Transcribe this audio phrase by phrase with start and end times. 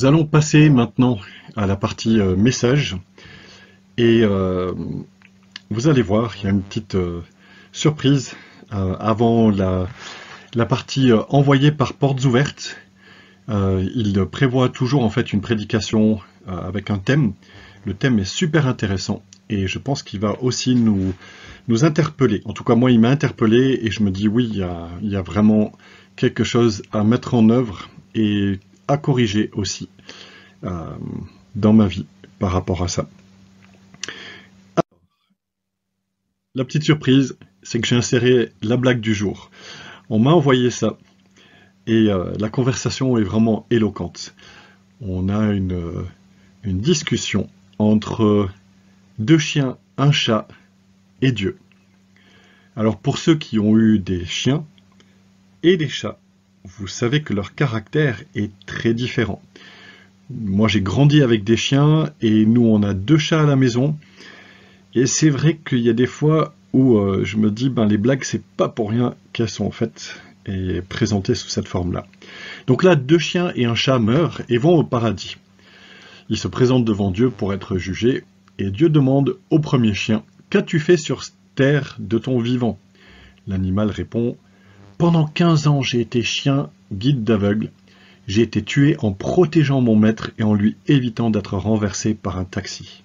[0.00, 1.18] Nous allons passer maintenant
[1.56, 2.96] à la partie euh, message.
[3.98, 4.72] Et euh,
[5.68, 7.20] vous allez voir, il y a une petite euh,
[7.70, 8.34] surprise
[8.70, 9.88] avant la,
[10.54, 12.78] la partie envoyée par portes ouvertes.
[13.48, 17.34] il prévoit toujours en fait une prédication avec un thème.
[17.84, 21.12] Le thème est super intéressant et je pense qu'il va aussi nous,
[21.68, 22.40] nous interpeller.
[22.46, 24.88] En tout cas, moi, il m'a interpellé et je me dis oui, il y, a,
[25.02, 25.72] il y a vraiment
[26.16, 28.60] quelque chose à mettre en œuvre et
[28.90, 29.88] à corriger aussi
[30.64, 30.96] euh,
[31.54, 32.06] dans ma vie
[32.38, 33.08] par rapport à ça.
[36.56, 39.50] la petite surprise, c'est que j'ai inséré la blague du jour.
[40.08, 40.98] On m'a envoyé ça
[41.86, 44.34] et euh, la conversation est vraiment éloquente.
[45.00, 46.04] On a une,
[46.64, 47.48] une discussion
[47.78, 48.50] entre
[49.18, 50.48] deux chiens, un chat
[51.22, 51.56] et Dieu.
[52.76, 54.66] Alors pour ceux qui ont eu des chiens
[55.62, 56.18] et des chats,
[56.64, 59.42] vous savez que leur caractère est très différent.
[60.30, 63.96] Moi, j'ai grandi avec des chiens et nous, on a deux chats à la maison.
[64.94, 67.98] Et c'est vrai qu'il y a des fois où euh, je me dis, ben, les
[67.98, 72.06] blagues, c'est pas pour rien qu'elles sont faites et présentées sous cette forme-là.
[72.66, 75.36] Donc là, deux chiens et un chat meurent et vont au paradis.
[76.28, 78.24] Ils se présentent devant Dieu pour être jugés
[78.58, 81.22] et Dieu demande au premier chien, Qu'as-tu fait sur
[81.54, 82.76] terre de ton vivant?
[83.46, 84.36] L'animal répond,
[85.00, 87.70] pendant 15 ans, j'ai été chien, guide d'aveugle.
[88.28, 92.44] J'ai été tué en protégeant mon maître et en lui évitant d'être renversé par un
[92.44, 93.02] taxi.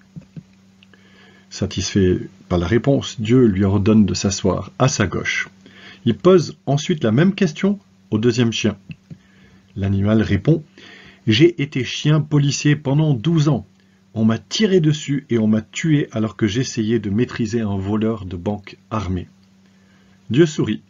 [1.48, 2.18] Satisfait
[2.50, 5.48] par la réponse, Dieu lui ordonne de s'asseoir à sa gauche.
[6.04, 7.78] Il pose ensuite la même question
[8.10, 8.76] au deuxième chien.
[9.74, 10.62] L'animal répond
[11.26, 13.66] J'ai été chien policier pendant 12 ans.
[14.12, 18.26] On m'a tiré dessus et on m'a tué alors que j'essayais de maîtriser un voleur
[18.26, 19.28] de banque armé.
[20.28, 20.82] Dieu sourit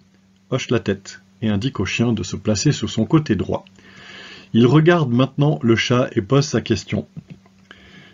[0.51, 3.65] hoche la tête et indique au chien de se placer sur son côté droit.
[4.53, 7.07] Il regarde maintenant le chat et pose sa question.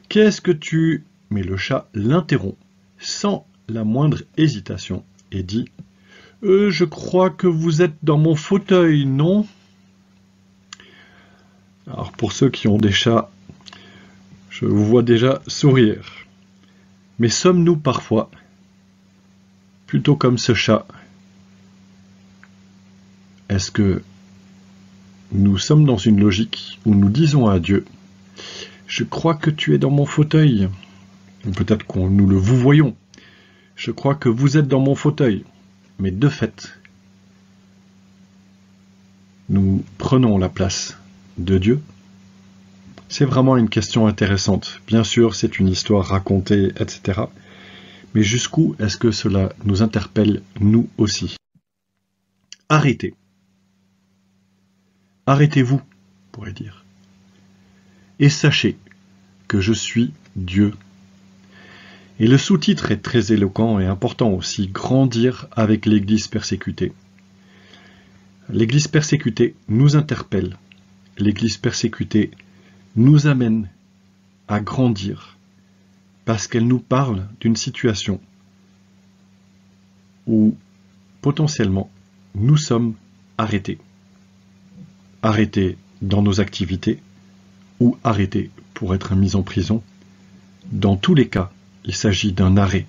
[0.08, 1.04] Qu'est-ce que tu...
[1.30, 2.58] Mais le chat l'interrompt,
[2.98, 5.70] sans la moindre hésitation, et dit
[6.42, 9.46] euh, Je crois que vous êtes dans mon fauteuil, non?
[11.86, 13.30] Alors pour ceux qui ont des chats,
[14.50, 16.04] je vous vois déjà sourire.
[17.18, 18.30] Mais sommes-nous parfois
[19.86, 20.86] plutôt comme ce chat?
[23.52, 24.02] Est-ce que
[25.30, 27.84] nous sommes dans une logique où nous disons à Dieu,
[28.86, 30.68] je crois que tu es dans mon fauteuil,
[31.56, 32.96] peut-être qu'on nous le vous voyons,
[33.76, 35.44] je crois que vous êtes dans mon fauteuil,
[35.98, 36.78] mais de fait,
[39.50, 40.96] nous prenons la place
[41.36, 41.82] de Dieu.
[43.10, 44.80] C'est vraiment une question intéressante.
[44.86, 47.22] Bien sûr, c'est une histoire racontée, etc.
[48.14, 51.36] Mais jusqu'où est-ce que cela nous interpelle, nous aussi?
[52.70, 53.14] Arrêtez
[55.26, 55.80] Arrêtez-vous,
[56.32, 56.84] pourrait dire.
[58.18, 58.76] Et sachez
[59.46, 60.74] que je suis Dieu.
[62.18, 66.92] Et le sous-titre est très éloquent et important aussi, grandir avec l'Église persécutée.
[68.48, 70.56] L'Église persécutée nous interpelle.
[71.18, 72.32] L'Église persécutée
[72.96, 73.68] nous amène
[74.48, 75.36] à grandir
[76.24, 78.20] parce qu'elle nous parle d'une situation
[80.26, 80.56] où
[81.20, 81.90] potentiellement
[82.34, 82.94] nous sommes
[83.38, 83.78] arrêtés
[85.22, 87.00] arrêter dans nos activités
[87.80, 89.82] ou arrêter pour être mis en prison.
[90.70, 91.50] Dans tous les cas,
[91.84, 92.86] il s'agit d'un arrêt,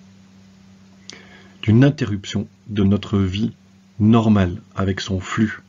[1.61, 3.51] d'une interruption de notre vie
[3.99, 5.61] normale avec son flux.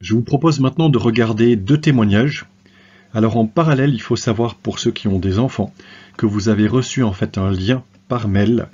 [0.00, 2.46] Je vous propose maintenant de regarder deux témoignages.
[3.12, 5.72] Alors en parallèle, il faut savoir pour ceux qui ont des enfants
[6.16, 8.68] que vous avez reçu en fait un lien par mail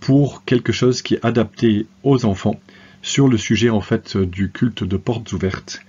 [0.00, 2.58] pour quelque chose qui est adapté aux enfants
[3.06, 5.80] sur le sujet en fait du culte de portes ouvertes.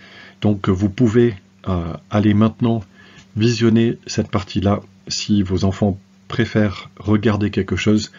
[0.41, 1.33] Donc vous pouvez
[1.67, 2.83] euh, aller maintenant
[3.35, 8.11] visionner cette partie-là si vos enfants préfèrent regarder quelque chose.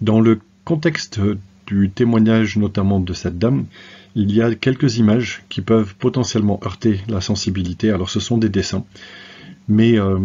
[0.00, 1.20] Dans le contexte
[1.68, 3.66] du témoignage notamment de cette dame,
[4.16, 7.90] il y a quelques images qui peuvent potentiellement heurter la sensibilité.
[7.90, 8.84] Alors ce sont des dessins,
[9.68, 10.18] mais, euh,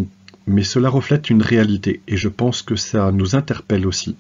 [0.48, 4.16] mais cela reflète une réalité et je pense que ça nous interpelle aussi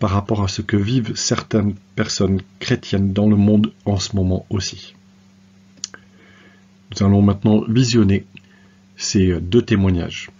[0.00, 4.46] par rapport à ce que vivent certaines personnes chrétiennes dans le monde en ce moment
[4.50, 4.94] aussi.
[6.90, 8.24] Nous allons maintenant visionner
[8.96, 10.30] ces deux témoignages.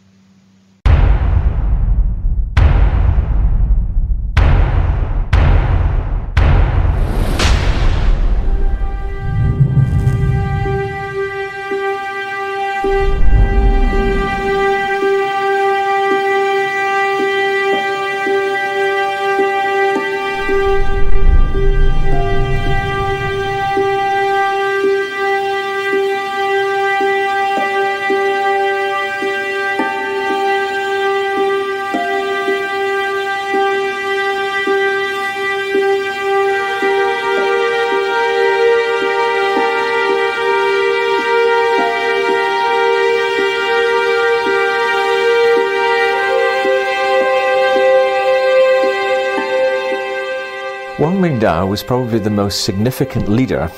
[51.00, 53.70] Wang Mingdao was probably the most significant leader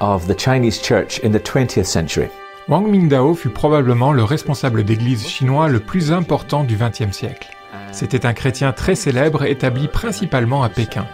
[0.00, 2.28] of the Chinese church in the 20th century.
[2.68, 7.48] Wang Mingdao fut probablement le responsable d'église chinois le plus important du XXe siècle.
[7.90, 11.04] C'était un chrétien très célèbre établi principalement à Pékin.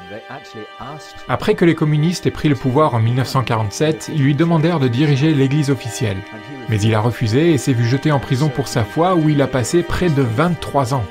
[1.31, 5.33] Après que les communistes aient pris le pouvoir en 1947, ils lui demandèrent de diriger
[5.33, 6.19] l'église officielle.
[6.69, 9.41] Mais il a refusé et s'est vu jeté en prison pour sa foi où il
[9.41, 11.05] a passé près de 23 ans.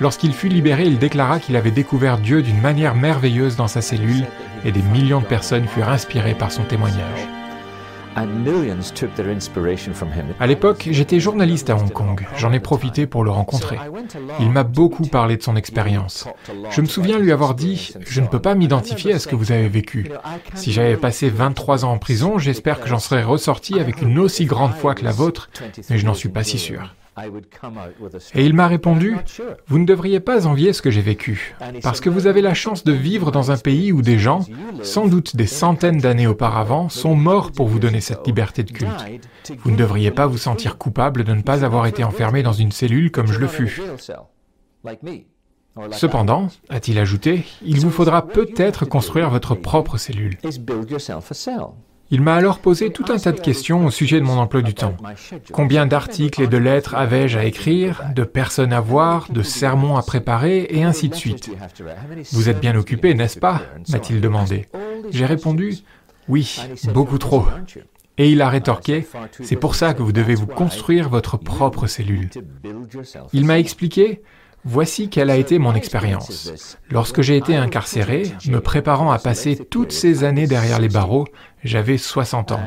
[0.00, 4.26] Lorsqu'il fut libéré, il déclara qu'il avait découvert Dieu d'une manière merveilleuse dans sa cellule
[4.64, 7.28] et des millions de personnes furent inspirées par son témoignage.
[10.40, 12.26] À l'époque, j'étais journaliste à Hong Kong.
[12.38, 13.78] J'en ai profité pour le rencontrer.
[14.40, 16.26] Il m'a beaucoup parlé de son expérience.
[16.70, 19.52] Je me souviens lui avoir dit Je ne peux pas m'identifier à ce que vous
[19.52, 20.10] avez vécu.
[20.54, 24.46] Si j'avais passé 23 ans en prison, j'espère que j'en serais ressorti avec une aussi
[24.46, 25.50] grande foi que la vôtre,
[25.90, 26.94] mais je n'en suis pas si sûr.
[28.34, 29.16] Et il m'a répondu,
[29.68, 32.84] Vous ne devriez pas envier ce que j'ai vécu, parce que vous avez la chance
[32.84, 34.40] de vivre dans un pays où des gens,
[34.82, 39.06] sans doute des centaines d'années auparavant, sont morts pour vous donner cette liberté de culte.
[39.58, 42.72] Vous ne devriez pas vous sentir coupable de ne pas avoir été enfermé dans une
[42.72, 43.80] cellule comme je le fus.
[45.92, 50.38] Cependant, a-t-il ajouté, il vous faudra peut-être construire votre propre cellule.
[52.10, 54.74] Il m'a alors posé tout un tas de questions au sujet de mon emploi du
[54.74, 54.96] temps.
[55.52, 60.02] Combien d'articles et de lettres avais-je à écrire, de personnes à voir, de sermons à
[60.02, 61.50] préparer, et ainsi de suite.
[62.32, 64.66] Vous êtes bien occupé, n'est-ce pas m'a-t-il demandé.
[65.10, 65.78] J'ai répondu
[66.28, 66.60] Oui,
[66.92, 67.46] beaucoup trop.
[68.18, 69.06] Et il a rétorqué,
[69.42, 72.30] c'est pour ça que vous devez vous construire votre propre cellule.
[73.32, 74.22] Il m'a expliqué,
[74.68, 76.76] Voici quelle a été mon expérience.
[76.90, 81.28] Lorsque j'ai été incarcéré, me préparant à passer toutes ces années derrière les barreaux,
[81.66, 82.60] j'avais 60 ans.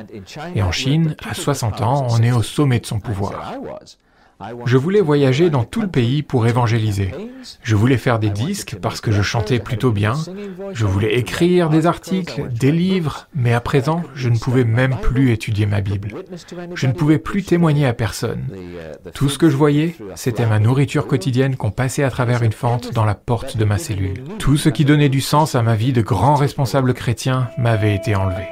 [0.55, 3.53] Et en Chine, à 60 ans, on est au sommet de son pouvoir.
[4.65, 7.11] Je voulais voyager dans tout le pays pour évangéliser.
[7.61, 10.13] Je voulais faire des disques parce que je chantais plutôt bien.
[10.71, 15.31] Je voulais écrire des articles, des livres, mais à présent, je ne pouvais même plus
[15.31, 16.13] étudier ma Bible.
[16.73, 18.45] Je ne pouvais plus témoigner à personne.
[19.13, 22.93] Tout ce que je voyais, c'était ma nourriture quotidienne qu'on passait à travers une fente
[22.93, 24.23] dans la porte de ma cellule.
[24.37, 28.15] Tout ce qui donnait du sens à ma vie de grand responsable chrétien m'avait été
[28.15, 28.47] enlevé.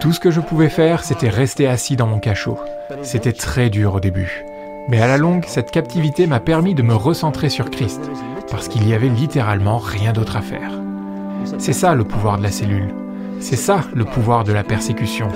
[0.00, 2.58] Tout ce que je pouvais faire, c'était rester assis dans mon cachot.
[3.02, 4.44] C'était très dur au début.
[4.88, 8.10] Mais à la longue, cette captivité m'a permis de me recentrer sur Christ,
[8.50, 10.72] parce qu'il y avait littéralement rien d'autre à faire.
[11.58, 12.94] C'est ça le pouvoir de la cellule.
[13.40, 15.28] C'est ça le pouvoir de la persécution.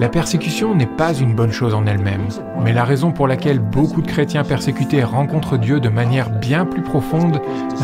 [0.00, 2.26] La persécution n'est pas une bonne chose en elle-même,
[2.64, 6.82] mais la raison pour laquelle beaucoup de chrétiens persécutés rencontrent Dieu de manière bien plus
[6.82, 7.40] profonde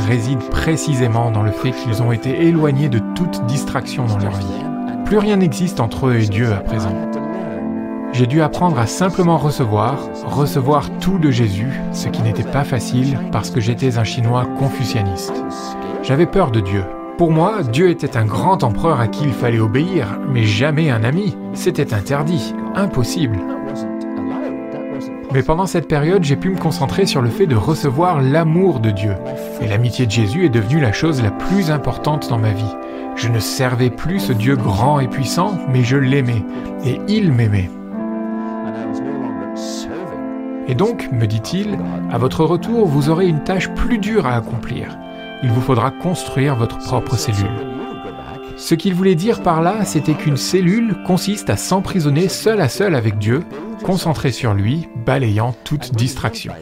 [0.09, 4.72] réside précisément dans le fait qu'ils ont été éloignés de toute distraction dans leur vie.
[5.13, 6.97] Plus rien n'existe entre eux et Dieu à présent.
[8.15, 13.19] J'ai dû apprendre à simplement recevoir, recevoir tout de Jésus, ce qui n'était pas facile
[13.31, 15.35] parce que j'étais un Chinois confucianiste.
[16.03, 16.85] J'avais peur de Dieu.
[17.19, 21.05] Pour moi, Dieu était un grand empereur à qui il fallait obéir, mais jamais un
[21.05, 21.37] ami.
[21.53, 23.39] C'était interdit, impossible.
[25.35, 28.91] Mais pendant cette période, j'ai pu me concentrer sur le fait de recevoir l'amour de
[28.91, 29.17] Dieu.
[29.61, 32.65] Et l'amitié de Jésus est devenue la chose la plus importante dans ma vie.
[33.17, 36.45] Je ne servais plus ce Dieu grand et puissant, mais je l'aimais,
[36.85, 37.71] et il m'aimait.
[40.69, 41.79] Et donc, me dit-il,
[42.11, 44.97] à votre retour, vous aurez une tâche plus dure à accomplir.
[45.43, 47.73] Il vous faudra construire votre propre cellule.
[48.57, 52.95] Ce qu'il voulait dire par là, c'était qu'une cellule consiste à s'emprisonner seul à seul
[52.95, 53.43] avec Dieu,
[53.83, 56.53] concentré sur lui, balayant toute distraction.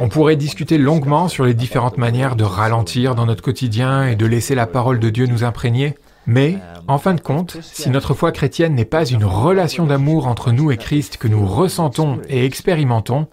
[0.00, 4.26] On pourrait discuter longuement sur les différentes manières de ralentir dans notre quotidien et de
[4.26, 5.94] laisser la parole de Dieu nous imprégner,
[6.26, 10.52] mais, en fin de compte, si notre foi chrétienne n'est pas une relation d'amour entre
[10.52, 13.26] nous et Christ que nous ressentons et expérimentons,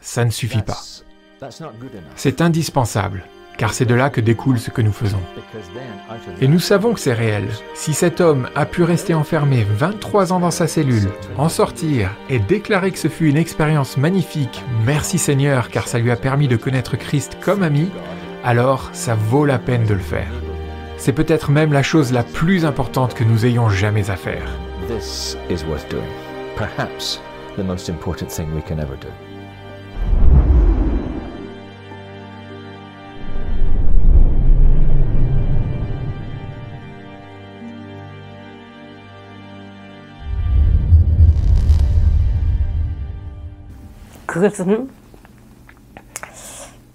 [0.00, 0.78] ça ne suffit pas.
[2.16, 3.24] C'est indispensable
[3.58, 5.20] car c'est de là que découle ce que nous faisons.
[6.40, 7.48] Et nous savons que c'est réel.
[7.74, 12.38] Si cet homme a pu rester enfermé 23 ans dans sa cellule, en sortir et
[12.38, 16.56] déclarer que ce fut une expérience magnifique, merci Seigneur, car ça lui a permis de
[16.56, 17.90] connaître Christ comme ami,
[18.44, 20.32] alors ça vaut la peine de le faire.
[20.96, 24.48] C'est peut-être même la chose la plus importante que nous ayons jamais à faire.
[24.88, 26.02] This is worth doing.
[26.56, 27.20] Perhaps
[27.56, 29.27] the most important thing we can ever do.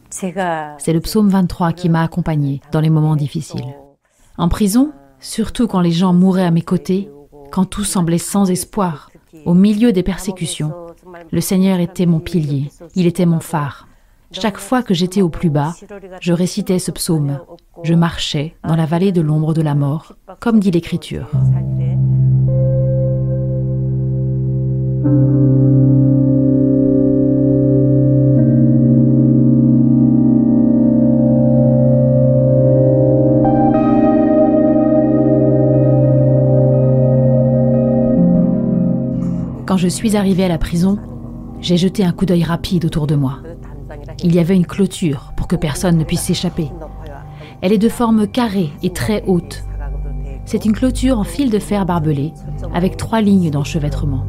[0.10, 3.76] C'est le psaume 23 qui m'a accompagné dans les moments difficiles.
[4.38, 7.10] En prison, surtout quand les gens mouraient à mes côtés,
[7.52, 9.12] quand tout semblait sans espoir,
[9.46, 10.74] au milieu des persécutions,
[11.32, 13.88] le Seigneur était mon pilier, il était mon phare.
[14.32, 15.76] Chaque fois que j'étais au plus bas,
[16.20, 17.40] je récitais ce psaume.
[17.84, 21.30] Je marchais dans la vallée de l'ombre de la mort, comme dit l'Écriture.
[39.66, 41.00] Quand je suis arrivée à la prison,
[41.62, 43.40] j'ai jeté un coup d'œil rapide autour de moi.
[44.22, 46.70] Il y avait une clôture pour que personne ne puisse s'échapper.
[47.62, 49.64] Elle est de forme carrée et très haute.
[50.46, 52.34] C'est une clôture en fil de fer barbelé,
[52.74, 54.26] avec trois lignes d'enchevêtrement.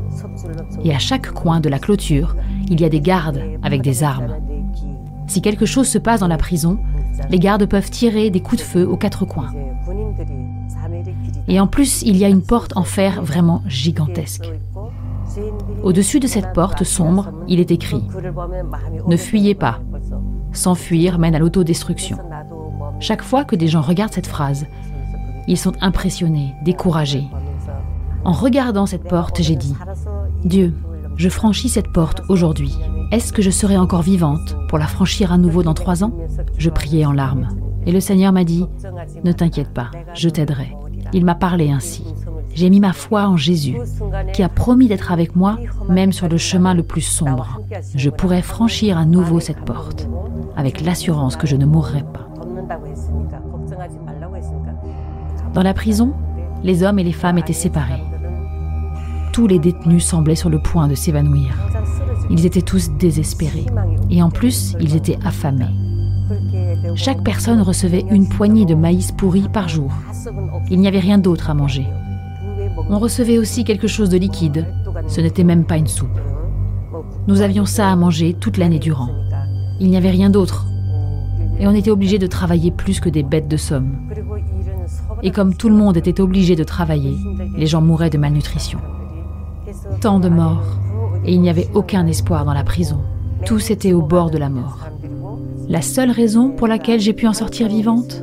[0.85, 2.37] Et à chaque coin de la clôture,
[2.69, 4.37] il y a des gardes avec des armes.
[5.27, 6.79] Si quelque chose se passe dans la prison,
[7.31, 9.53] les gardes peuvent tirer des coups de feu aux quatre coins.
[11.49, 14.53] Et en plus, il y a une porte en fer vraiment gigantesque.
[15.83, 17.97] Au-dessus de cette porte sombre, il est écrit⁇
[19.09, 19.81] Ne fuyez pas.
[20.53, 22.19] S'enfuir mène à l'autodestruction.
[23.01, 24.67] Chaque fois que des gens regardent cette phrase,
[25.47, 27.27] ils sont impressionnés, découragés.
[28.25, 29.75] En regardant cette porte, j'ai dit⁇
[30.49, 30.75] Dieu,
[31.17, 32.75] je franchis cette porte aujourd'hui.
[33.11, 36.13] Est-ce que je serai encore vivante pour la franchir à nouveau dans trois ans?⁇
[36.59, 37.49] Je priais en larmes.
[37.87, 38.63] Et le Seigneur m'a dit⁇
[39.25, 40.75] Ne t'inquiète pas, je t'aiderai.
[41.13, 42.05] Il m'a parlé ainsi.
[42.55, 43.77] J'ai mis ma foi en Jésus,
[44.33, 45.59] qui a promis d'être avec moi,
[45.89, 47.61] même sur le chemin le plus sombre.
[47.95, 50.09] Je pourrais franchir à nouveau cette porte,
[50.57, 52.29] avec l'assurance que je ne mourrai pas.
[55.53, 56.15] Dans la prison,
[56.63, 58.03] les hommes et les femmes étaient séparés.
[59.33, 61.57] Tous les détenus semblaient sur le point de s'évanouir.
[62.31, 63.67] Ils étaient tous désespérés.
[64.11, 65.67] Et en plus, ils étaient affamés.
[66.95, 69.93] Chaque personne recevait une poignée de maïs pourri par jour.
[70.71, 71.87] Il n'y avait rien d'autre à manger.
[72.91, 74.67] On recevait aussi quelque chose de liquide.
[75.07, 76.21] Ce n'était même pas une soupe.
[77.27, 79.09] Nous avions ça à manger toute l'année durant.
[79.81, 80.67] Il n'y avait rien d'autre.
[81.59, 83.97] Et on était obligé de travailler plus que des bêtes de somme.
[85.23, 87.17] Et comme tout le monde était obligé de travailler,
[87.57, 88.79] les gens mouraient de malnutrition.
[90.01, 90.79] Tant de morts.
[91.25, 93.01] Et il n'y avait aucun espoir dans la prison.
[93.47, 94.79] Tous étaient au bord de la mort.
[95.69, 98.23] La seule raison pour laquelle j'ai pu en sortir vivante?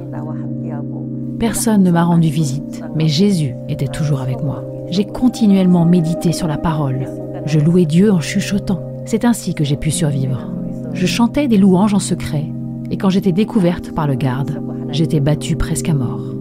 [1.41, 4.63] Personne ne m'a rendu visite, mais Jésus était toujours avec moi.
[4.91, 7.07] J'ai continuellement médité sur la parole.
[7.48, 8.79] Je louais Dieu en chuchotant.
[9.07, 10.53] C'est ainsi que j'ai pu survivre.
[10.93, 12.45] Je chantais des louanges en secret,
[12.91, 16.36] et quand j'étais découverte par le garde, j'étais battue presque à mort.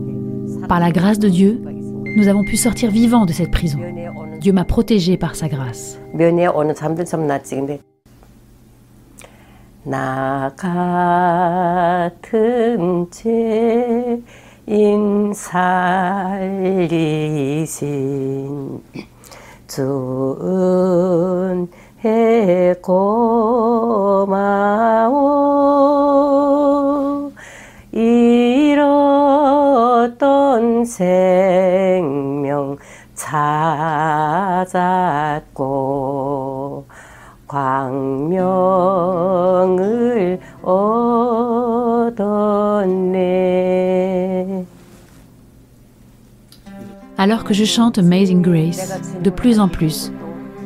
[0.68, 1.62] Par la grâce de Dieu,
[2.18, 3.78] nous avons pu sortir vivants de cette prison.
[4.38, 5.98] Dieu m'a protégée par sa grâce.
[14.70, 15.50] 인살리신
[19.66, 20.46] 주은혜
[22.80, 24.30] 고마워
[27.90, 28.84] 잃었던
[30.84, 32.76] 생명
[33.16, 34.60] 찾았고
[37.48, 38.99] 광명
[47.20, 50.10] Alors que je chante Amazing Grace, de plus en plus,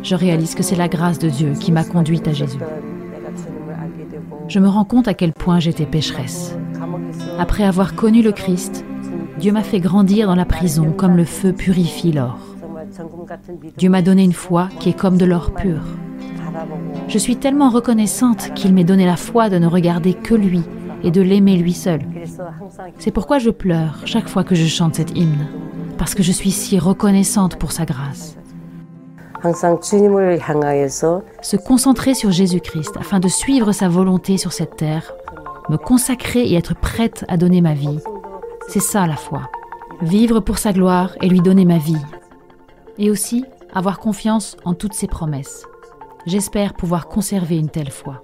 [0.05, 2.61] je réalise que c'est la grâce de Dieu qui m'a conduite à Jésus.
[4.47, 6.57] Je me rends compte à quel point j'étais pécheresse.
[7.41, 8.85] Après avoir connu le Christ,
[9.41, 12.39] Dieu m'a fait grandir dans la prison comme le feu purifie l'or.
[13.77, 15.83] Dieu m'a donné une foi qui est comme de l'or pur.
[17.09, 20.63] Je suis tellement reconnaissante qu'il m'ait donné la foi de ne regarder que lui
[21.03, 22.03] et de l'aimer lui seul.
[23.01, 25.49] C'est pourquoi je pleure chaque fois que je chante cet hymne
[25.97, 28.37] parce que je suis si reconnaissante pour sa grâce.
[31.43, 35.13] Se concentrer sur Jésus-Christ afin de suivre sa volonté sur cette terre,
[35.69, 38.01] me consacrer et être prête à donner ma vie,
[38.69, 39.43] c'est ça la foi.
[40.01, 42.01] Vivre pour sa gloire et lui donner ma vie.
[42.99, 45.67] Et aussi avoir confiance en toutes ses promesses.
[46.27, 48.23] J'espère pouvoir conserver une telle foi.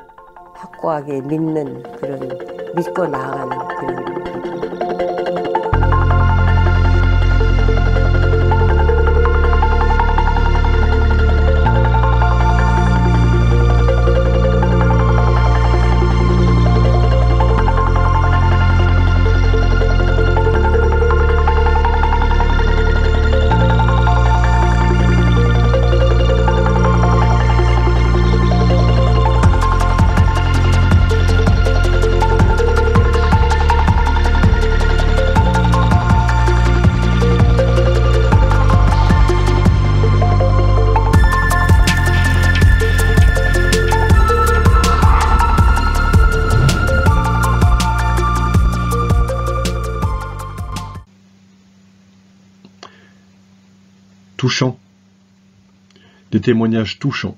[56.30, 57.36] Des témoignages touchants.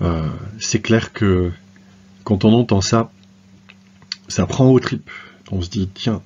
[0.00, 0.28] Euh,
[0.60, 1.52] c'est clair que
[2.24, 3.10] quand on entend ça,
[4.28, 5.10] ça prend au tripes.
[5.50, 6.22] On se dit, tiens,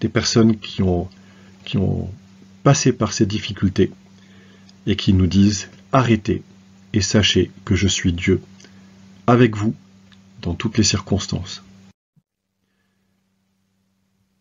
[0.00, 1.08] des personnes qui ont
[2.62, 3.92] passé par ces difficultés
[4.86, 6.42] et qui nous disent, arrêtez
[6.92, 8.40] et sachez que je suis Dieu,
[9.26, 9.74] avec vous,
[10.42, 11.62] dans toutes les circonstances.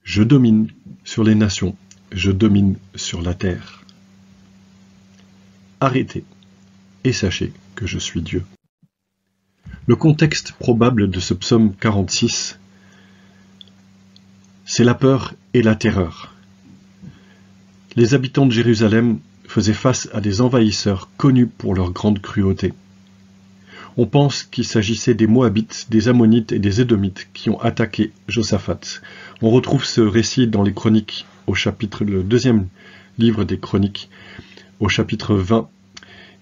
[0.04, 0.72] Je domine
[1.04, 1.76] sur les nations,
[2.12, 3.85] je domine sur la terre.
[5.82, 6.24] Arrêtez
[7.04, 8.44] et sachez que je suis Dieu.
[9.88, 12.58] Le contexte probable de ce psaume 46,
[14.66, 16.34] c'est la peur et la terreur.
[17.96, 22.74] Les habitants de Jérusalem faisaient face à des envahisseurs connus pour leur grande cruauté.
[23.98, 29.02] On pense qu'il s'agissait des Moabites, des Ammonites et des Édomites qui ont attaqué Josaphat.
[29.42, 32.68] On retrouve ce récit dans les Chroniques, au chapitre, le deuxième
[33.18, 34.10] livre des Chroniques,
[34.80, 35.70] au chapitre 20.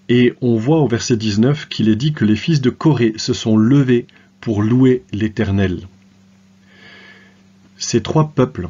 [0.09, 3.33] Et on voit au verset 19 qu'il est dit que les fils de Corée se
[3.33, 4.07] sont levés
[4.41, 5.87] pour louer l'Éternel.
[7.77, 8.67] Ces trois peuples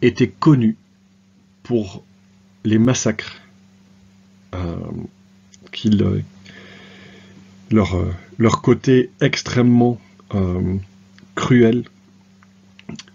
[0.00, 0.76] étaient connus
[1.62, 2.04] pour
[2.64, 3.40] les massacres
[4.54, 4.76] euh,
[5.72, 6.24] qu'ils
[7.70, 9.98] leur, euh, leur côté extrêmement
[10.34, 10.76] euh,
[11.34, 11.84] cruel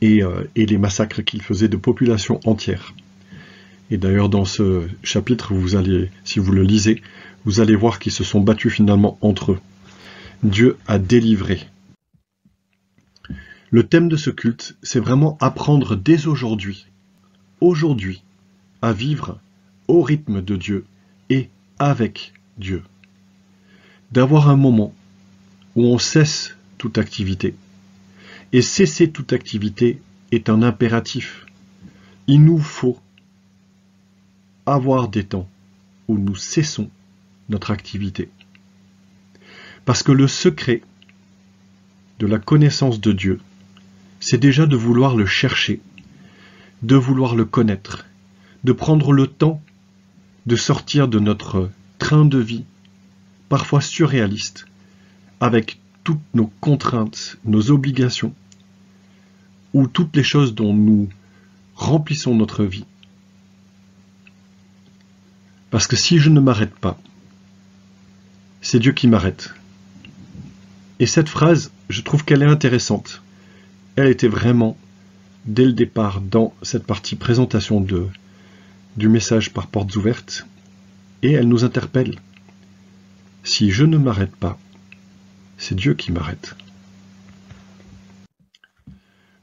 [0.03, 2.93] euh, et, les massacres qu'ils faisaient de populations entières.
[3.89, 7.01] Et d'ailleurs, dans ce chapitre, vous allez, si vous le lisez,
[7.45, 9.59] vous allez voir qu'ils se sont battus finalement entre eux.
[10.43, 11.67] Dieu a délivré.
[13.69, 16.87] Le thème de ce culte, c'est vraiment apprendre dès aujourd'hui,
[17.61, 18.23] aujourd'hui,
[18.81, 19.39] à vivre
[19.87, 20.85] au rythme de Dieu
[21.29, 22.83] et avec Dieu
[24.11, 24.93] d'avoir un moment
[25.75, 27.55] où on cesse toute activité.
[28.53, 31.45] Et cesser toute activité est un impératif.
[32.27, 32.97] Il nous faut
[34.67, 35.49] avoir des temps
[36.07, 36.89] où nous cessons
[37.49, 38.29] notre activité.
[39.85, 40.81] Parce que le secret
[42.19, 43.39] de la connaissance de Dieu,
[44.19, 45.79] c'est déjà de vouloir le chercher,
[46.83, 48.05] de vouloir le connaître,
[48.63, 49.61] de prendre le temps
[50.45, 52.63] de sortir de notre train de vie
[53.49, 54.65] parfois surréaliste,
[55.39, 58.33] avec toutes nos contraintes, nos obligations,
[59.73, 61.09] ou toutes les choses dont nous
[61.75, 62.85] remplissons notre vie.
[65.69, 66.99] Parce que si je ne m'arrête pas,
[68.61, 69.53] c'est Dieu qui m'arrête.
[70.99, 73.21] Et cette phrase, je trouve qu'elle est intéressante.
[73.95, 74.77] Elle était vraiment,
[75.45, 77.85] dès le départ, dans cette partie présentation
[78.95, 80.47] du message par portes ouvertes,
[81.21, 82.15] et elle nous interpelle.
[83.43, 84.57] Si je ne m'arrête pas,
[85.57, 86.55] c'est Dieu qui m'arrête.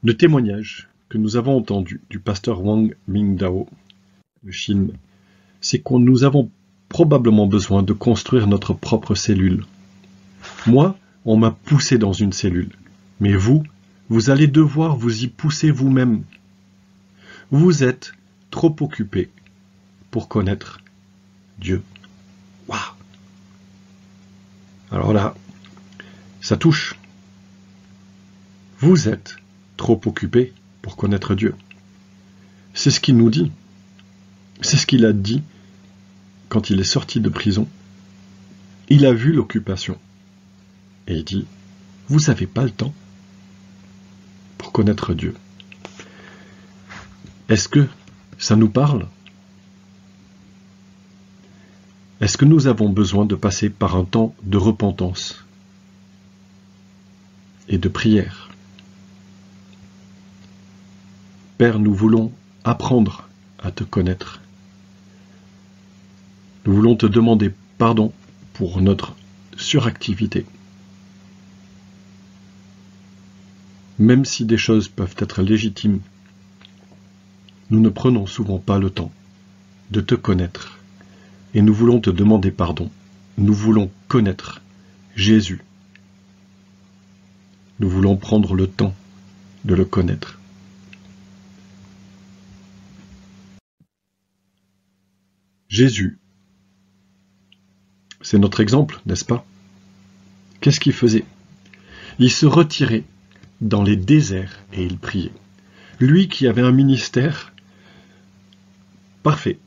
[0.03, 3.67] Le témoignage que nous avons entendu du pasteur Wang Mingdao
[4.43, 4.91] de Chine,
[5.61, 6.49] c'est qu'on nous avons
[6.89, 9.65] probablement besoin de construire notre propre cellule.
[10.67, 12.71] Moi, on m'a poussé dans une cellule,
[13.19, 13.63] mais vous,
[14.09, 16.23] vous allez devoir vous y pousser vous-même.
[17.51, 18.13] Vous êtes
[18.51, 19.29] trop occupé
[20.11, 20.81] pour connaître
[21.59, 21.81] Dieu.
[22.67, 22.95] Waouh
[24.91, 25.35] alors là,
[26.41, 26.95] ça touche.
[28.79, 29.35] Vous êtes
[29.77, 31.55] trop occupé pour connaître Dieu.
[32.73, 33.51] C'est ce qu'il nous dit.
[34.61, 35.43] C'est ce qu'il a dit
[36.49, 37.67] quand il est sorti de prison.
[38.89, 39.97] Il a vu l'occupation.
[41.07, 41.45] Et il dit,
[42.07, 42.93] vous n'avez pas le temps
[44.57, 45.35] pour connaître Dieu.
[47.49, 47.87] Est-ce que
[48.37, 49.07] ça nous parle?
[52.21, 55.45] Est-ce que nous avons besoin de passer par un temps de repentance
[57.67, 58.49] et de prière?
[61.57, 62.31] Père, nous voulons
[62.63, 63.27] apprendre
[63.59, 64.41] à te connaître.
[66.65, 68.11] Nous voulons te demander pardon
[68.53, 69.15] pour notre
[69.55, 70.45] suractivité.
[73.99, 76.01] Même si des choses peuvent être légitimes,
[77.69, 79.11] nous ne prenons souvent pas le temps
[79.91, 80.79] de te connaître
[81.53, 82.89] et nous voulons te demander pardon.
[83.37, 84.61] Nous voulons connaître
[85.15, 85.61] Jésus.
[87.79, 88.95] Nous voulons prendre le temps
[89.65, 90.39] de le connaître.
[95.69, 96.17] Jésus,
[98.25, 99.45] c'est notre exemple, n'est-ce pas?
[100.59, 101.25] Qu'est-ce qu'il faisait?
[102.17, 103.03] Il se retirait
[103.61, 105.31] dans les déserts et il priait.
[105.99, 107.53] Lui qui avait un ministère
[109.21, 109.59] parfait,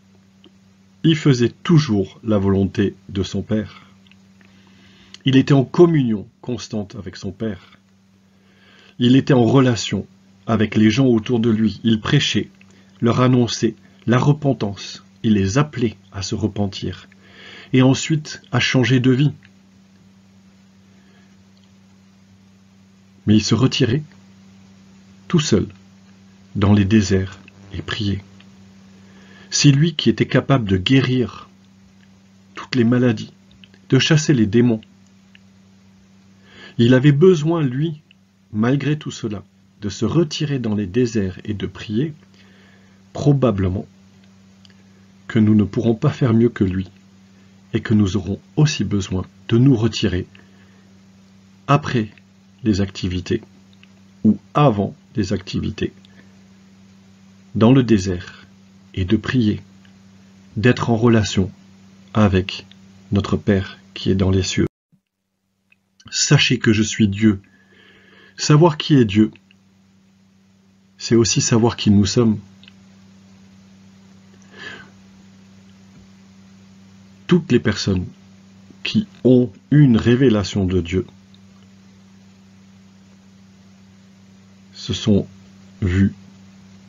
[1.04, 3.86] il faisait toujours la volonté de son Père.
[5.24, 7.78] Il était en communion constante avec son Père.
[8.98, 10.04] Il était en relation
[10.48, 11.80] avec les gens autour de lui.
[11.84, 12.50] Il prêchait,
[13.00, 13.76] leur annonçait
[14.08, 15.04] la repentance.
[15.22, 17.06] Il les appelait à se repentir.
[17.72, 19.32] Et ensuite à changer de vie.
[23.26, 24.02] Mais il se retirait
[25.28, 25.66] tout seul
[26.56, 27.38] dans les déserts
[27.74, 28.24] et priait.
[29.50, 31.48] C'est lui qui était capable de guérir
[32.54, 33.32] toutes les maladies,
[33.90, 34.80] de chasser les démons.
[36.78, 38.00] Il avait besoin, lui,
[38.52, 39.42] malgré tout cela,
[39.82, 42.14] de se retirer dans les déserts et de prier,
[43.12, 43.86] probablement
[45.26, 46.88] que nous ne pourrons pas faire mieux que lui
[47.72, 50.26] et que nous aurons aussi besoin de nous retirer
[51.66, 52.08] après
[52.64, 53.42] les activités
[54.24, 55.92] ou avant les activités
[57.54, 58.46] dans le désert
[58.94, 59.60] et de prier,
[60.56, 61.50] d'être en relation
[62.14, 62.66] avec
[63.12, 64.66] notre Père qui est dans les cieux.
[66.10, 67.40] Sachez que je suis Dieu.
[68.36, 69.30] Savoir qui est Dieu,
[70.96, 72.38] c'est aussi savoir qui nous sommes.
[77.28, 78.06] Toutes les personnes
[78.82, 81.06] qui ont une révélation de Dieu
[84.72, 85.26] se sont
[85.82, 86.14] vues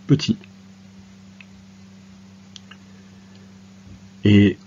[0.08, 0.38] petits.
[4.24, 4.58] Et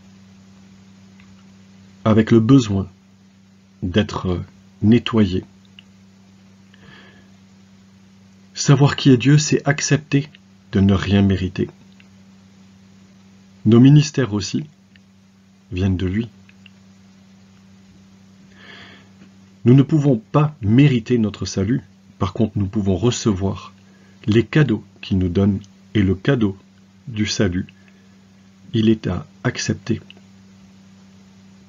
[2.05, 2.87] avec le besoin
[3.83, 4.43] d'être
[4.83, 5.43] nettoyé.
[8.53, 10.29] Savoir qui est Dieu, c'est accepter
[10.73, 11.71] de ne rien mériter.
[13.65, 14.65] Nos ministères aussi
[15.73, 16.29] viennent de lui.
[19.65, 21.83] Nous ne pouvons pas mériter notre salut,
[22.19, 23.73] par contre nous pouvons recevoir
[24.27, 25.61] les cadeaux qu'il nous donne
[25.95, 26.57] et le cadeau
[27.09, 27.67] du salut,
[28.73, 30.01] il est à accepter.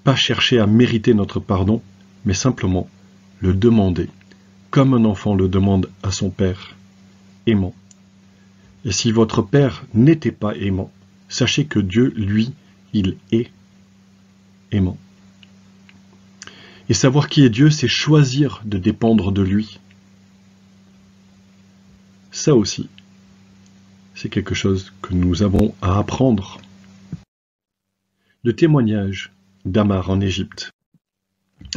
[0.04, 1.82] Pas chercher à mériter notre pardon,
[2.26, 2.90] mais simplement
[3.40, 4.10] le demander,
[4.70, 6.76] comme un enfant le demande à son père,
[7.46, 7.76] aimant.
[8.86, 10.92] Et si votre père n'était pas aimant,
[11.30, 12.54] sachez que Dieu, lui,
[12.94, 13.52] il est
[16.90, 19.80] Et savoir qui est Dieu, c'est choisir de dépendre de lui.
[22.32, 22.90] Ça aussi,
[24.16, 26.60] c'est quelque chose que nous avons à apprendre.
[28.44, 29.32] Le témoignage
[29.66, 30.72] d'Amar en Égypte.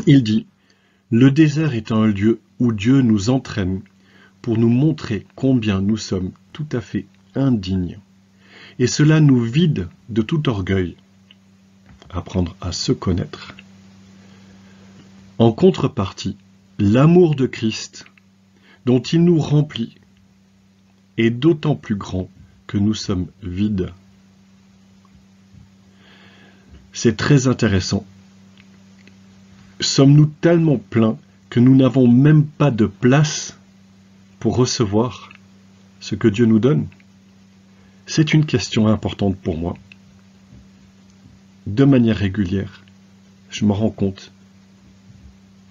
[0.07, 0.47] Il dit
[1.11, 3.83] Le désert est un lieu où Dieu nous entraîne
[4.43, 7.99] pour nous montrer combien nous sommes tout à fait indignes.
[8.79, 10.97] Et cela nous vide de tout orgueil.
[12.11, 13.55] Apprendre à se connaître.
[15.39, 16.37] En contrepartie,
[16.79, 18.07] l'amour de Christ,
[18.87, 19.97] dont il nous remplit,
[21.19, 22.31] est d'autant plus grand
[22.67, 23.93] que nous sommes vides.
[26.93, 28.07] C'est très intéressant.
[29.81, 31.19] Sommes-nous tellement pleins
[31.51, 33.59] que nous n'avons même pas de place
[34.41, 35.31] pour recevoir
[36.01, 36.87] ce que Dieu nous donne?
[38.07, 39.77] C'est une question importante pour moi.
[41.67, 42.85] De manière régulière,
[43.51, 44.31] je me rends compte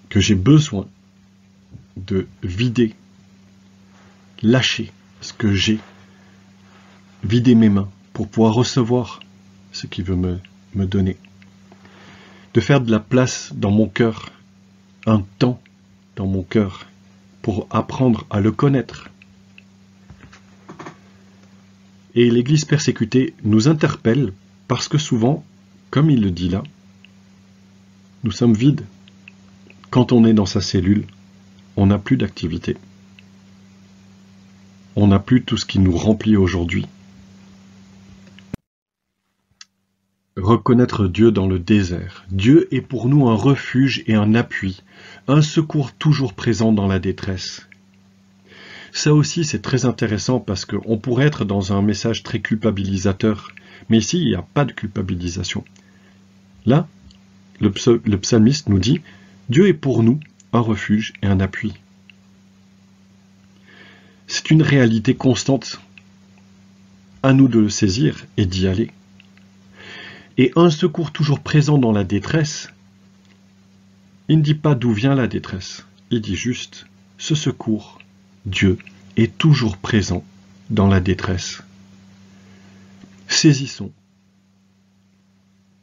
[0.10, 0.88] que j'ai besoin
[1.96, 2.94] de vider,
[4.42, 5.80] lâcher ce que j'ai,
[7.24, 9.22] vider mes mains pour pouvoir recevoir
[9.72, 10.40] ce qu'il veut me,
[10.74, 11.16] me donner,
[12.54, 14.32] de faire de la place dans mon cœur,
[15.06, 15.62] un temps
[16.18, 16.88] dans mon cœur
[17.42, 19.10] pour apprendre à le connaître.
[22.16, 24.34] Et l'Église persécutée nous interpelle
[24.68, 25.46] parce que souvent,
[25.96, 26.62] comme il le dit là,
[28.26, 28.86] nous sommes vides.
[29.92, 31.06] Quand on est dans sa cellule,
[31.78, 32.76] on n'a plus d'activité
[34.98, 36.86] on n'a plus tout ce qui nous remplit aujourd'hui.
[40.36, 42.26] Reconnaître Dieu dans le désert.
[42.30, 44.84] Dieu est pour nous un refuge et un appui,
[45.30, 47.70] un secours toujours présent dans la détresse.
[48.92, 53.50] Ça aussi, c'est très intéressant parce qu'on pourrait être dans un message très culpabilisateur,
[53.90, 55.64] mais ici, il n'y a pas de culpabilisation.
[56.66, 56.88] Là,
[57.60, 57.70] le,
[58.18, 59.02] psalmiste nous dit,
[59.50, 60.20] Dieu est pour nous
[60.54, 61.74] un refuge et un appui.
[64.28, 65.80] C'est une réalité constante.
[67.24, 68.92] À nous de le saisir et d'y aller.
[70.38, 72.70] Et un secours toujours présent dans la détresse,
[74.28, 78.00] il ne dit pas d'où vient la détresse, il dit juste ce secours,
[78.46, 78.78] Dieu,
[79.18, 80.24] est toujours présent
[80.70, 81.64] dans la détresse.
[83.28, 83.92] Saisissons,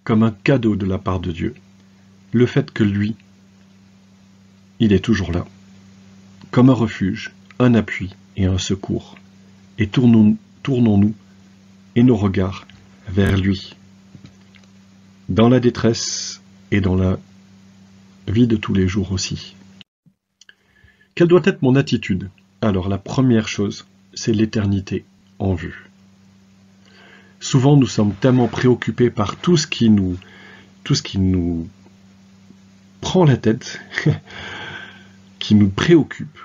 [0.04, 1.54] comme un cadeau de la part de Dieu,
[2.32, 3.14] le fait que lui,
[4.80, 5.46] il est toujours là,
[6.50, 9.16] comme un refuge, un appui, et un secours,
[9.78, 11.14] et tournons-nous
[11.94, 12.66] et nos regards
[13.08, 13.76] vers lui,
[15.28, 17.18] dans la détresse et dans la
[18.26, 19.54] vie de tous les jours aussi.
[21.14, 22.30] Quelle doit être mon attitude?
[22.62, 25.04] Alors la première chose, c'est l'éternité
[25.38, 25.90] en vue.
[27.42, 31.68] Souvent nous sommes tellement préoccupés par tout ce qui nous
[33.00, 33.80] prend la tête,
[35.40, 36.38] qui nous préoccupe,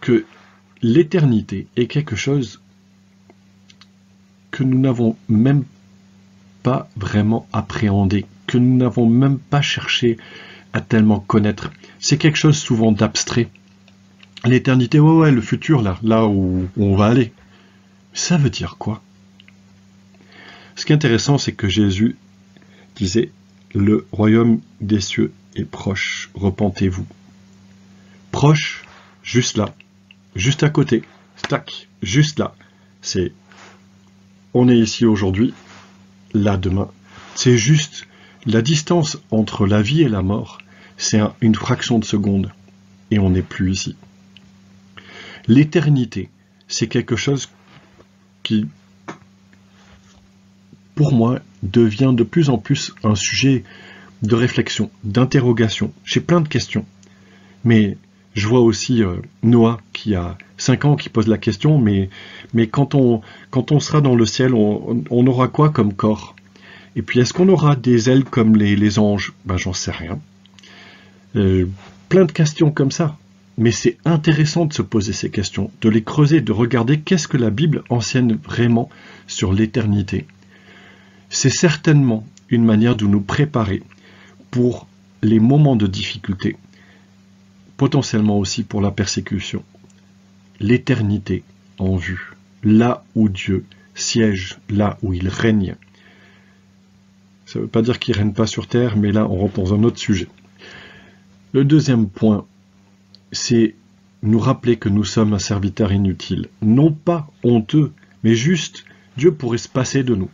[0.00, 0.24] que
[0.82, 2.60] l'éternité est quelque chose
[4.50, 5.62] que nous n'avons même
[6.64, 10.18] pas vraiment appréhendé, que nous n'avons même pas cherché
[10.72, 11.70] à tellement connaître.
[12.00, 13.48] C'est quelque chose souvent d'abstrait.
[14.44, 17.32] L'éternité, ouais, ouais, le futur, là, là où, on va aller.
[18.14, 19.00] Ça veut dire quoi?
[20.80, 22.16] Ce qui est intéressant, c'est que Jésus
[22.96, 23.32] disait,
[23.74, 27.06] le royaume des cieux est proche, repentez-vous.
[28.30, 28.86] Proche,
[29.22, 29.74] juste là,
[30.34, 31.02] juste à côté,
[31.50, 32.54] tac, juste là.
[33.02, 33.34] C'est,
[34.54, 35.52] on est ici aujourd'hui,
[36.32, 36.90] là demain.
[37.34, 38.06] C'est juste
[38.46, 40.60] la distance entre la vie et la mort,
[40.96, 42.50] c'est une fraction de seconde,
[43.10, 43.96] et on n'est plus ici.
[45.46, 46.30] L'éternité,
[46.68, 47.50] c'est quelque chose
[48.42, 48.66] qui,
[51.00, 53.64] pour moi, devient de plus en plus un sujet
[54.20, 55.94] de réflexion, d'interrogation.
[56.04, 56.84] J'ai plein de questions.
[57.64, 57.96] Mais
[58.34, 62.10] je vois aussi euh, Noah qui a 5 ans qui pose la question, mais,
[62.66, 66.36] quand, on, quand on sera dans le ciel, on, aura quoi comme corps?
[66.96, 69.32] Et puis est-ce qu'on aura des ailes comme les, anges?
[69.46, 70.18] Ben j'en sais rien.
[71.34, 71.64] Euh,
[72.10, 73.16] plein de questions comme ça.
[73.56, 77.38] Mais c'est intéressant de se poser ces questions, de les creuser, de regarder qu'est-ce que
[77.38, 78.90] la Bible enseigne vraiment
[79.26, 80.26] sur l'éternité.
[81.32, 83.84] C'est certainement une manière de nous préparer
[84.50, 84.88] pour
[85.22, 86.56] les moments de difficulté,
[87.76, 89.62] potentiellement aussi pour la persécution.
[90.58, 91.44] L'éternité
[91.78, 92.32] en vue,
[92.64, 93.64] là où Dieu
[93.94, 95.76] siège, là où il règne.
[97.46, 99.54] Ça ne veut pas dire qu'il ne règne pas sur terre, mais là on rentre
[99.54, 100.28] dans un autre sujet.
[101.52, 102.44] Le deuxième point,
[103.30, 103.76] c'est
[104.24, 106.48] nous rappeler que nous sommes un serviteur inutile.
[106.60, 107.92] Non pas honteux,
[108.24, 108.84] mais juste
[109.16, 110.30] Dieu pourrait se passer de nous.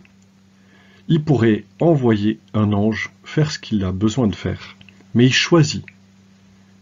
[1.09, 4.77] Il pourrait envoyer un ange faire ce qu'il a besoin de faire.
[5.15, 5.85] Mais il choisit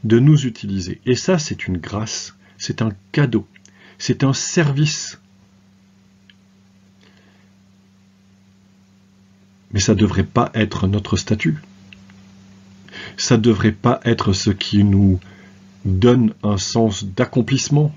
[0.04, 1.00] de nous utiliser.
[1.06, 3.46] Et ça, c'est une grâce, c'est un cadeau,
[3.98, 5.18] c'est un service.
[9.72, 11.58] Mais ça ne devrait pas être notre statut.
[13.16, 15.20] Ça ne devrait pas être ce qui nous
[15.84, 17.94] donne un sens d'accomplissement,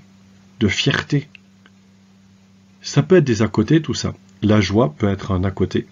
[0.60, 1.28] de fierté.
[2.82, 4.14] Ça peut être des à côté, tout ça.
[4.42, 5.86] La joie peut être un à côté.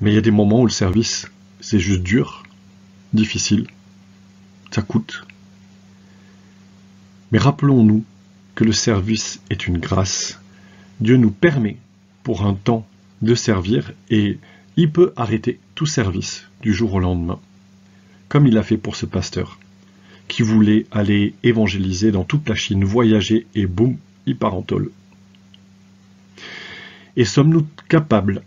[0.00, 2.42] Mais il y a des moments où le service, c'est juste dur,
[3.12, 3.66] difficile,
[4.70, 5.24] ça coûte.
[7.32, 8.04] Mais rappelons-nous
[8.54, 10.40] que le service est une grâce.
[11.00, 11.76] Dieu nous permet,
[12.22, 12.86] pour un temps,
[13.22, 14.38] de servir et
[14.76, 17.38] il peut arrêter tout service du jour au lendemain,
[18.28, 19.58] comme il a fait pour ce pasteur,
[20.28, 24.90] qui voulait aller évangéliser dans toute la Chine, voyager et boum, il part en tôle.
[27.16, 28.42] Et sommes-nous capables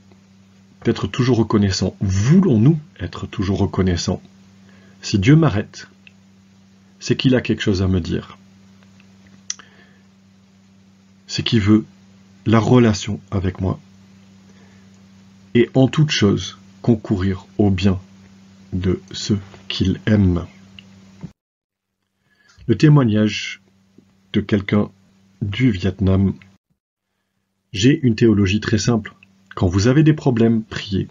[0.84, 4.22] d'être toujours reconnaissant Voulons-nous être toujours reconnaissants?
[5.02, 5.88] Si Dieu m'arrête,
[7.00, 8.38] c'est qu'il a quelque chose à me dire.
[11.28, 11.86] C'est qu'il veut
[12.46, 13.80] la relation avec moi.
[15.56, 18.00] Et en toute chose, concourir au bien
[18.74, 20.46] de ceux qu'il aime.
[22.68, 23.62] Le témoignage
[24.34, 24.90] de quelqu'un
[25.42, 26.34] du Vietnam.
[27.72, 29.14] J'ai une théologie très simple.
[29.56, 31.08] Quand vous avez des problèmes, priez.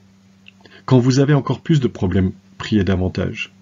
[0.85, 3.53] Quand vous avez encore plus de problèmes, priez davantage.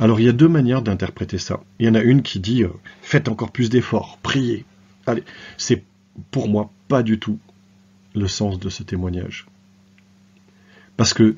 [0.00, 1.62] Alors il y a deux manières d'interpréter ça.
[1.78, 2.68] Il y en a une qui dit euh,
[3.00, 4.64] faites encore plus d'efforts, priez.
[5.06, 5.24] Allez,
[5.56, 5.82] c'est
[6.30, 7.38] pour moi pas du tout
[8.14, 9.46] le sens de ce témoignage.
[10.96, 11.36] Parce que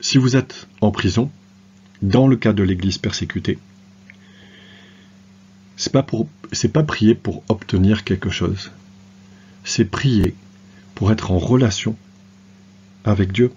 [0.00, 1.30] si vous êtes en prison,
[2.02, 3.58] dans le cas de l'Église persécutée,
[5.76, 6.06] c'est pas
[6.52, 8.72] c'est pas prier pour obtenir quelque chose.
[9.64, 10.34] C'est prier
[11.00, 11.96] pour être en relation
[13.04, 13.50] avec Dieu,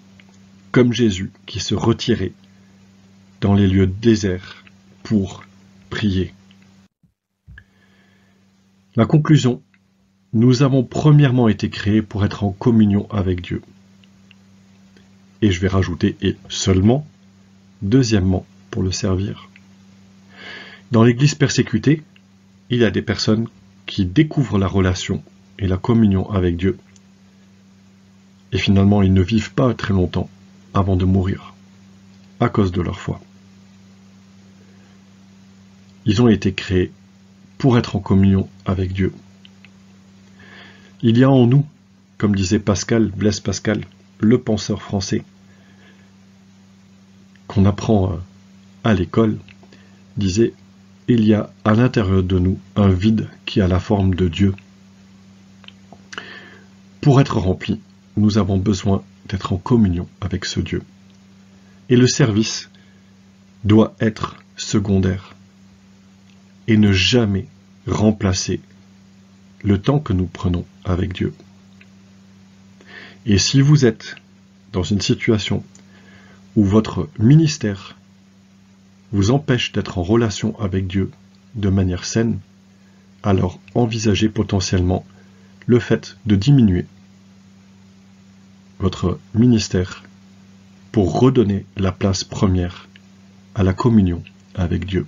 [0.72, 2.32] comme Jésus qui se retirait
[3.42, 4.64] dans les lieux déserts
[5.02, 5.44] pour
[5.90, 6.32] prier.
[8.96, 9.60] La conclusion,
[10.32, 13.60] nous avons premièrement été créés pour être en communion avec Dieu.
[15.42, 17.06] Et je vais rajouter et seulement,
[17.82, 19.50] deuxièmement, pour le servir.
[20.92, 22.04] Dans l'Église persécutée,
[22.70, 23.48] il y a des personnes
[23.84, 25.22] qui découvrent la relation
[25.58, 26.78] et la communion avec Dieu
[28.54, 30.30] et finalement, ils ne vivent pas très longtemps
[30.74, 31.54] avant de mourir,
[32.38, 33.20] à cause de leur foi.
[36.06, 36.92] Ils ont été créés
[37.58, 39.12] pour être en communion avec Dieu.
[41.02, 41.66] Il y a en nous,
[42.16, 43.84] comme disait Pascal, Blaise Pascal,
[44.20, 45.24] le penseur français,
[47.48, 48.16] qu'on apprend euh,
[48.84, 49.36] à l'école,
[50.16, 50.54] disait
[51.08, 54.54] Il y a à l'intérieur de nous un vide qui a la forme de Dieu.
[57.00, 57.80] Pour être rempli,
[58.16, 60.82] nous avons besoin d'être en communion avec ce Dieu.
[61.88, 62.70] Et le service
[63.64, 65.34] doit être secondaire
[66.68, 67.46] et ne jamais
[67.86, 68.60] remplacer
[69.62, 71.32] le temps que nous prenons avec Dieu.
[73.26, 74.16] Et si vous êtes
[74.72, 75.64] dans une situation
[76.56, 77.96] où votre ministère
[79.12, 81.10] vous empêche d'être en relation avec Dieu
[81.54, 82.38] de manière saine,
[83.22, 85.06] alors envisagez potentiellement
[85.66, 86.86] le fait de diminuer
[88.78, 90.02] votre ministère
[90.92, 92.88] pour redonner la place première
[93.54, 94.22] à la communion
[94.54, 95.06] avec Dieu.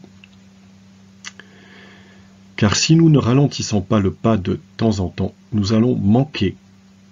[2.56, 6.56] Car si nous ne ralentissons pas le pas de temps en temps, nous allons manquer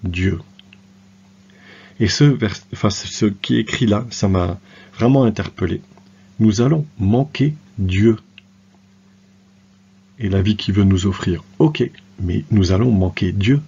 [0.02, 0.40] Dieu.
[2.00, 4.58] Et ce, qui est écrit là, ça m'a
[4.94, 5.80] vraiment interpellé.
[6.40, 8.16] Nous allons manquer Dieu
[10.18, 11.44] et la vie qu'il veut nous offrir.
[11.58, 11.88] Ok,
[12.20, 13.60] mais nous allons manquer Dieu.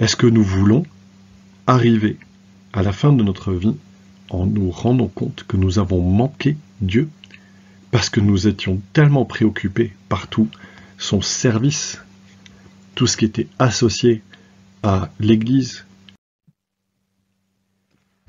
[0.00, 0.84] Est-ce que nous voulons
[1.68, 2.16] arriver
[2.72, 3.76] à la fin de notre vie
[4.30, 7.10] en nous rendant compte que nous avons manqué Dieu
[7.90, 10.48] parce que nous étions tellement préoccupés par tout
[10.96, 12.00] son service,
[12.94, 14.22] tout ce qui était associé
[14.82, 15.84] à l'Église.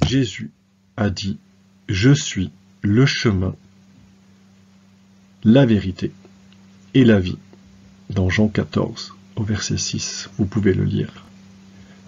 [0.06, 0.52] Jésus
[0.97, 1.38] a dit,
[1.88, 3.56] je suis le chemin,
[5.45, 6.12] la vérité
[6.93, 7.38] et la vie.
[8.10, 11.25] Dans Jean 14, au verset 6, vous pouvez le lire.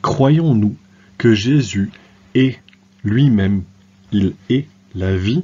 [0.02, 0.76] Croyons-nous
[1.22, 1.92] que Jésus
[2.34, 2.60] est
[3.04, 3.62] lui-même,
[4.12, 5.44] il est la vie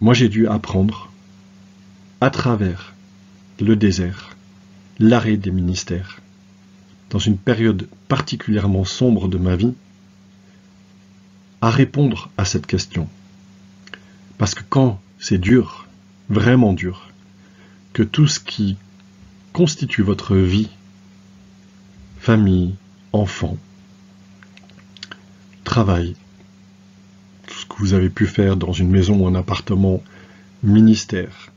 [0.00, 1.12] Moi j'ai dû apprendre
[2.22, 2.94] à travers
[3.60, 4.34] le désert,
[4.98, 6.22] l'arrêt des ministères,
[7.10, 9.74] dans une période particulièrement sombre de ma vie,
[11.60, 13.10] à répondre à cette question.
[14.38, 15.86] Parce que quand c'est dur,
[16.30, 17.10] vraiment dur,
[17.92, 18.78] que tout ce qui
[19.52, 20.70] constitue votre vie,
[22.28, 22.74] famille,
[23.14, 23.56] enfant,
[25.64, 26.14] travail,
[27.48, 30.02] ce que vous avez pu faire dans une maison ou un appartement,
[30.62, 31.50] ministère,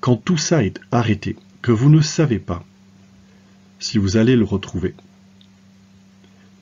[0.00, 2.64] quand tout ça est arrêté, que vous ne savez pas
[3.78, 4.92] si vous allez le retrouver,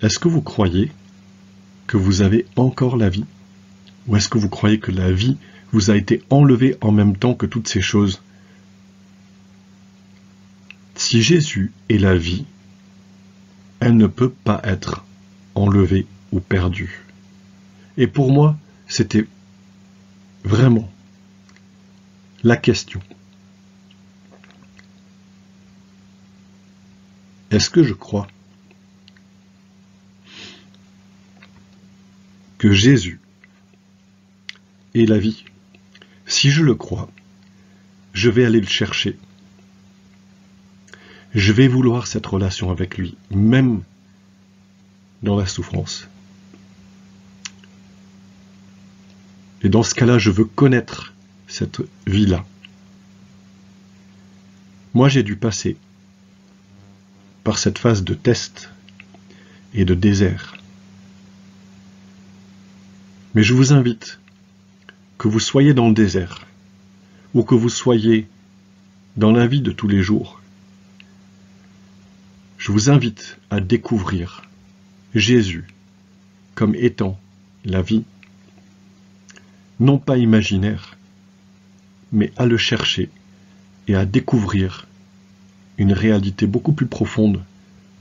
[0.02, 0.92] est-ce que vous croyez
[1.86, 3.24] que vous avez encore la vie?
[4.06, 5.38] Ou est-ce que vous croyez que la vie
[5.72, 8.20] vous a été enlevée en même temps que toutes ces choses?
[10.94, 12.44] Si Jésus est la vie,
[13.80, 15.04] elle ne peut pas être
[15.54, 17.02] enlevée ou perdue.
[17.96, 18.56] Et pour moi,
[18.88, 19.26] c'était
[20.44, 20.90] vraiment
[22.42, 23.00] la question.
[27.50, 28.26] Est-ce que je crois
[32.58, 33.20] que Jésus
[34.94, 35.44] est la vie?
[36.26, 37.08] Si je le crois,
[38.12, 39.16] je vais aller le chercher.
[41.36, 43.82] Je vais vouloir cette relation avec lui, même
[45.22, 46.08] dans la souffrance.
[49.60, 51.12] Et dans ce cas-là, je veux connaître
[51.46, 52.42] cette vie-là.
[54.94, 55.76] Moi, j'ai dû passer
[57.44, 58.70] par cette phase de test
[59.74, 60.56] et de désert.
[63.34, 64.20] Mais je vous invite,
[65.18, 66.46] que vous soyez dans le désert
[67.34, 68.26] ou que vous soyez
[69.18, 70.35] dans la vie de tous les jours,
[72.66, 74.42] je vous invite à découvrir
[75.14, 75.68] Jésus
[76.56, 77.16] comme étant
[77.64, 78.02] la vie
[79.78, 80.98] non pas imaginaire,
[82.10, 83.08] mais à le chercher
[83.86, 84.88] et à découvrir
[85.78, 87.40] une réalité beaucoup plus profonde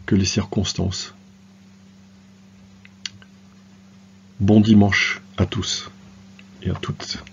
[0.08, 1.14] que les circonstances.
[4.40, 5.92] Bon dimanche à tous
[6.64, 7.24] et à toutes.